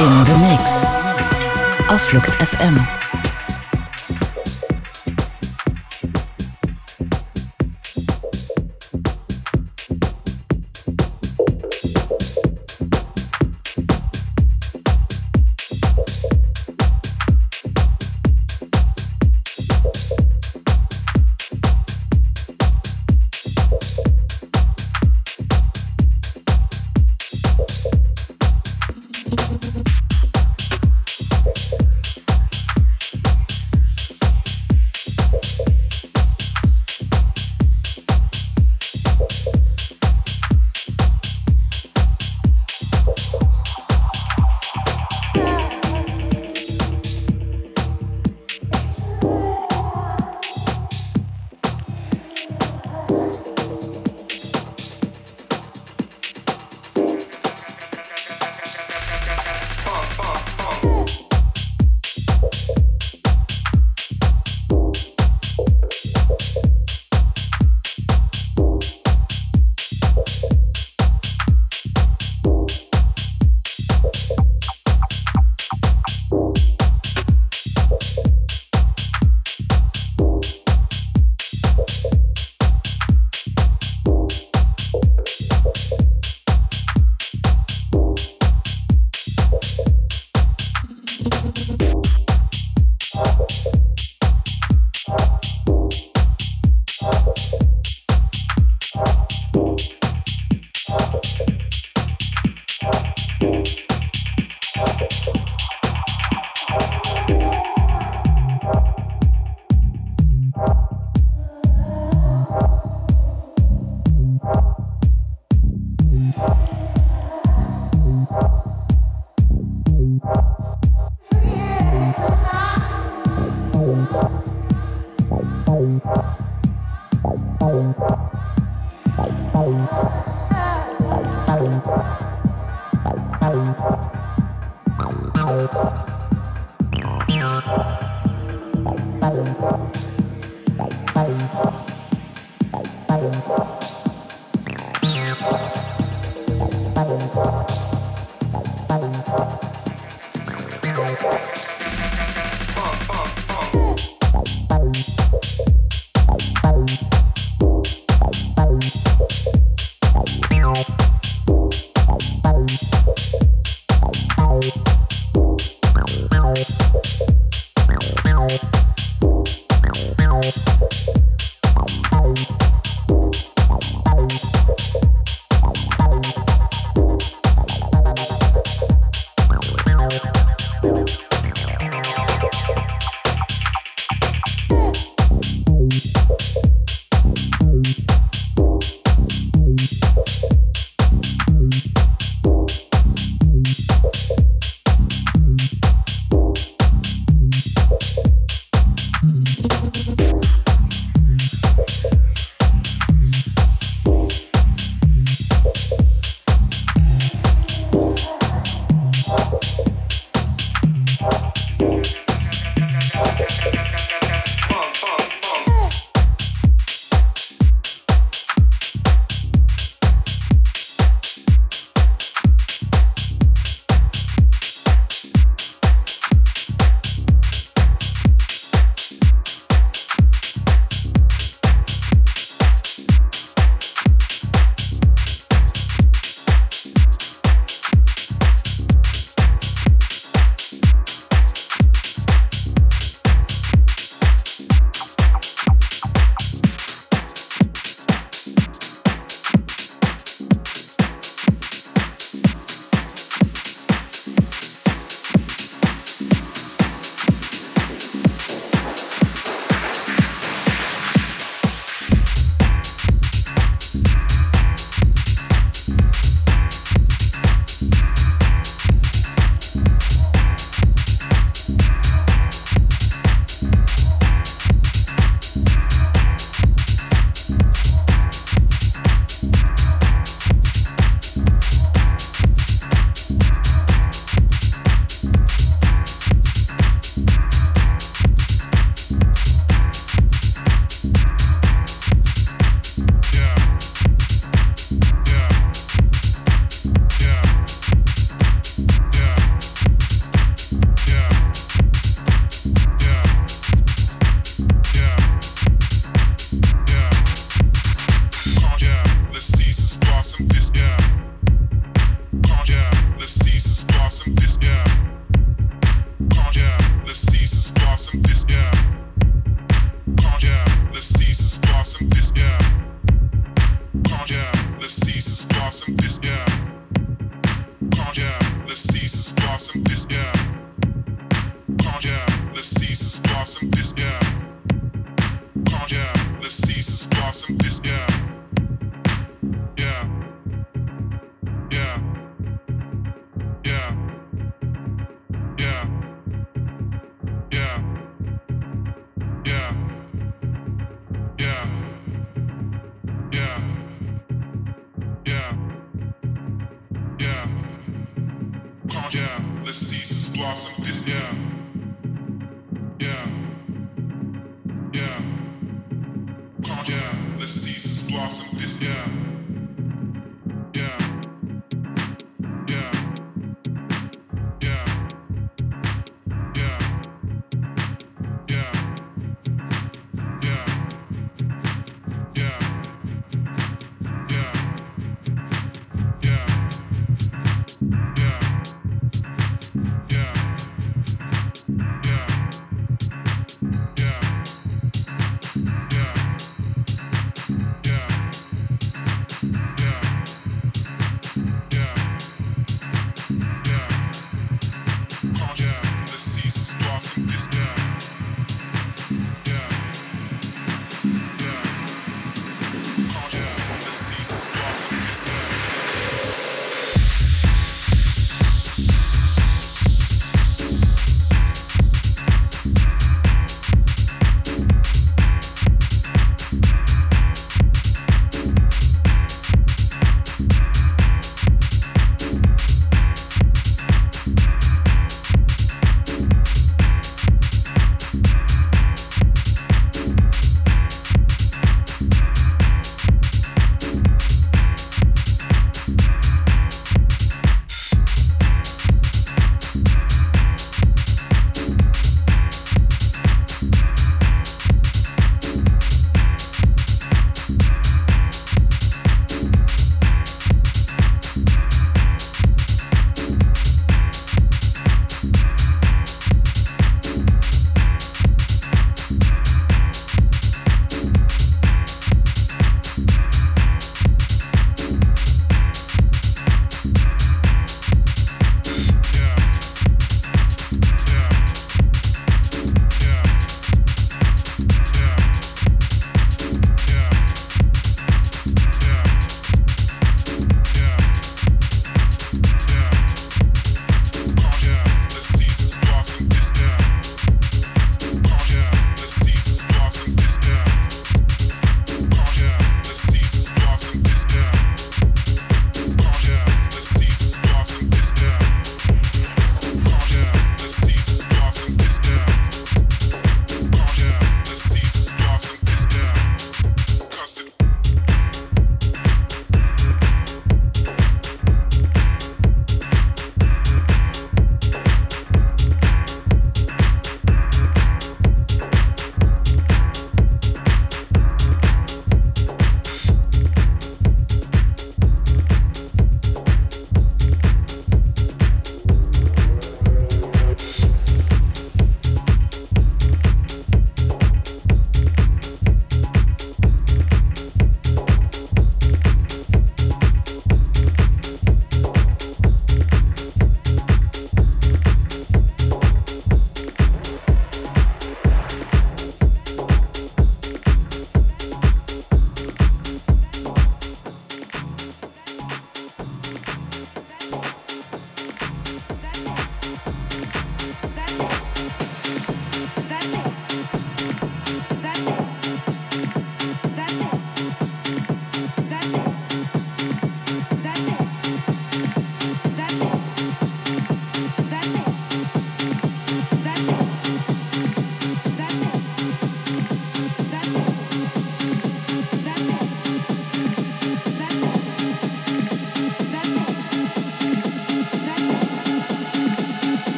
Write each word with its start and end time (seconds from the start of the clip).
In 0.00 0.24
the 0.24 0.32
Mix 0.38 0.86
auf 1.90 2.00
Flux 2.00 2.32
FM. 2.36 3.29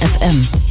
Flux 0.00 0.65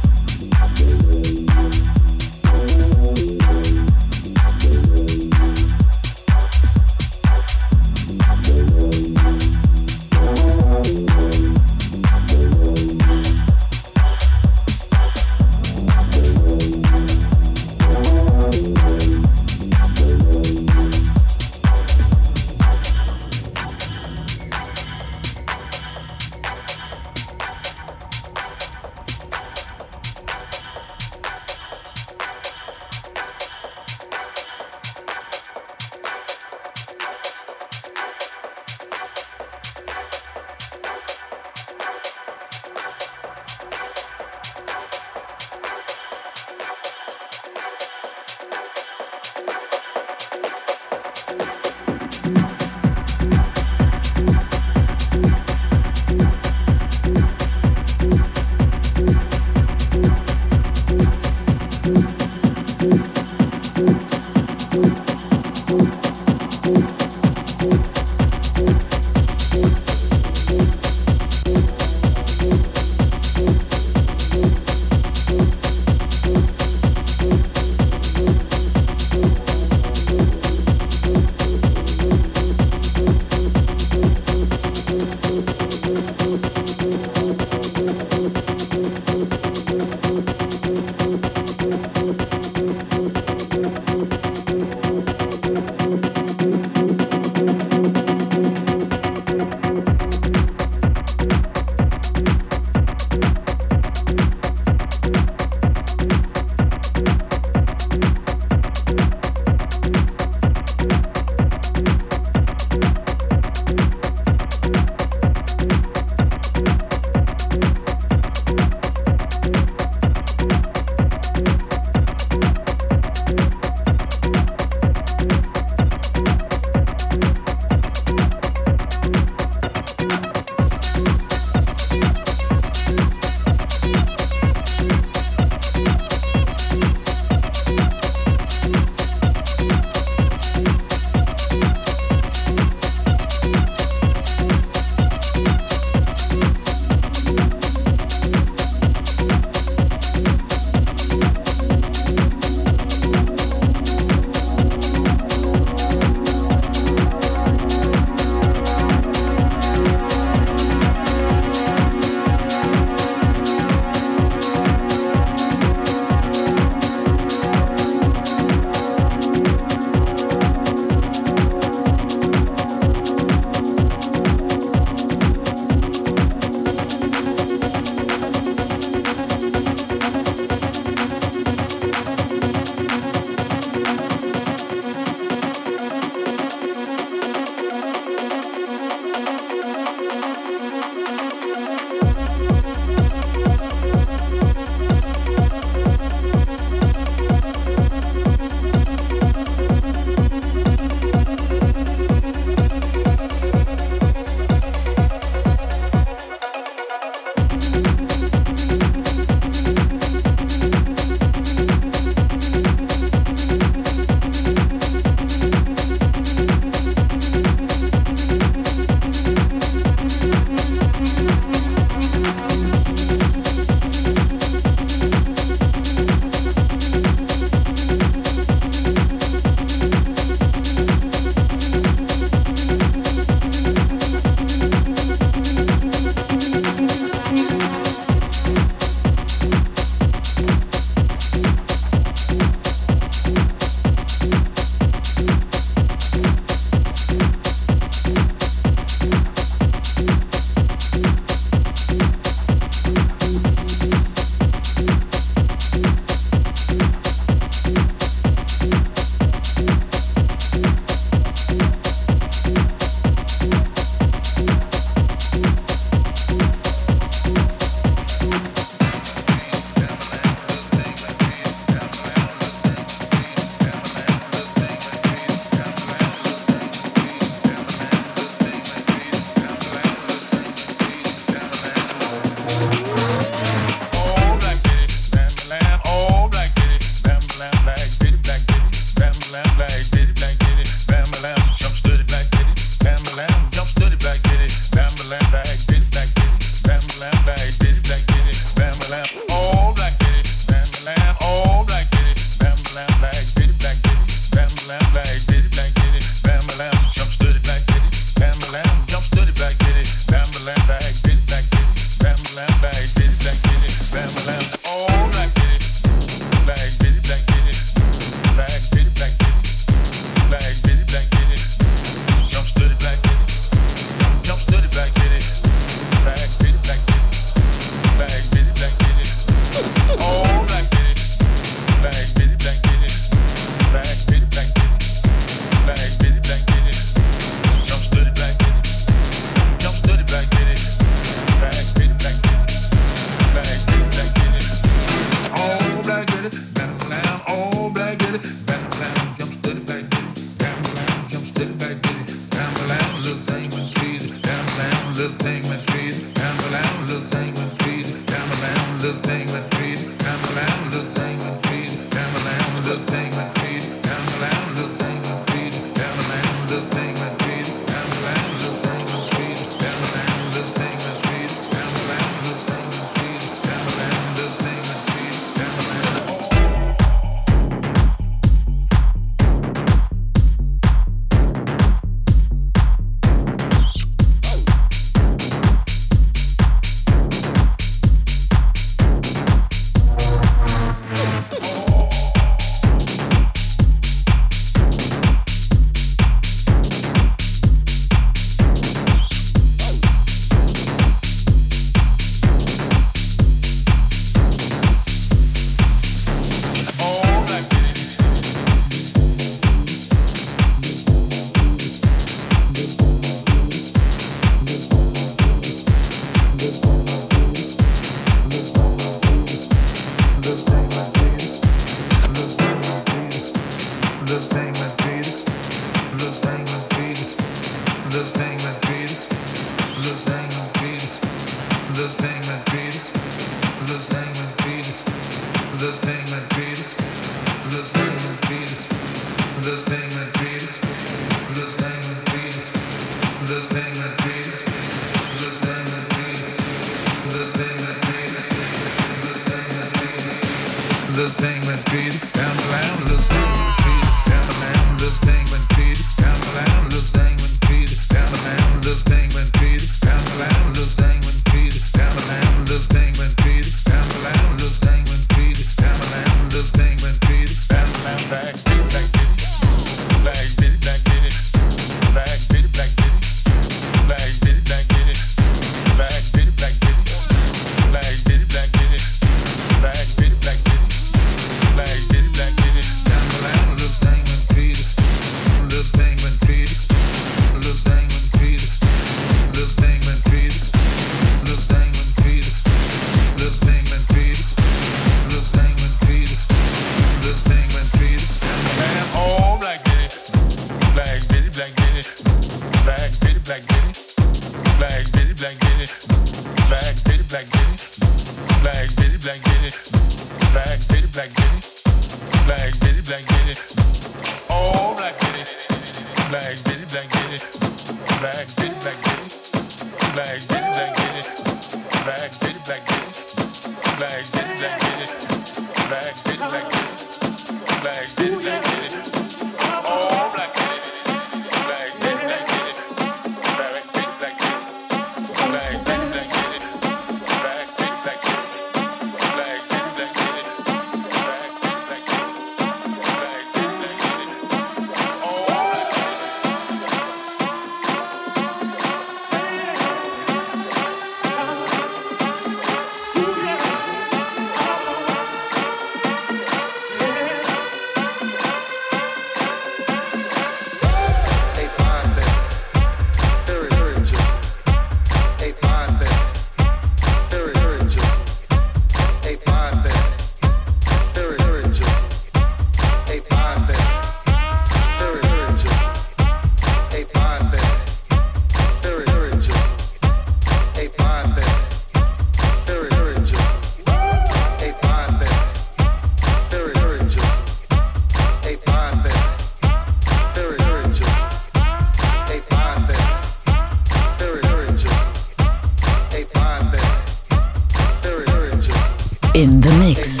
In 599.14 599.40
the 599.40 599.50
Mix. 599.64 600.00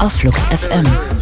Auf 0.00 0.14
Flux 0.14 0.42
FM. 0.46 1.17